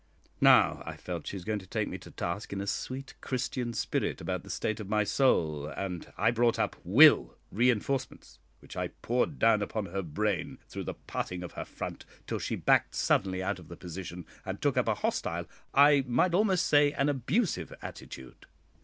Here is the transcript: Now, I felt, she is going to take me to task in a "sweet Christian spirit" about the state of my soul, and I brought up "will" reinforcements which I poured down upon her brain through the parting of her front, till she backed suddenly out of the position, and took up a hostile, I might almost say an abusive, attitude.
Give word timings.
Now, 0.41 0.81
I 0.83 0.97
felt, 0.97 1.27
she 1.27 1.37
is 1.37 1.45
going 1.45 1.59
to 1.59 1.67
take 1.67 1.87
me 1.87 1.99
to 1.99 2.09
task 2.09 2.51
in 2.51 2.59
a 2.59 2.65
"sweet 2.65 3.13
Christian 3.21 3.71
spirit" 3.71 4.19
about 4.19 4.41
the 4.41 4.49
state 4.49 4.79
of 4.79 4.89
my 4.89 5.03
soul, 5.03 5.67
and 5.67 6.11
I 6.17 6.31
brought 6.31 6.57
up 6.57 6.75
"will" 6.83 7.37
reinforcements 7.51 8.39
which 8.61 8.75
I 8.75 8.87
poured 9.03 9.37
down 9.37 9.61
upon 9.61 9.85
her 9.85 10.01
brain 10.01 10.57
through 10.67 10.85
the 10.85 10.95
parting 10.95 11.43
of 11.43 11.51
her 11.51 11.65
front, 11.65 12.05
till 12.25 12.39
she 12.39 12.55
backed 12.55 12.95
suddenly 12.95 13.43
out 13.43 13.59
of 13.59 13.67
the 13.67 13.77
position, 13.77 14.25
and 14.43 14.59
took 14.59 14.75
up 14.75 14.87
a 14.87 14.95
hostile, 14.95 15.45
I 15.71 16.03
might 16.07 16.33
almost 16.33 16.65
say 16.65 16.93
an 16.93 17.07
abusive, 17.07 17.71
attitude. 17.83 18.47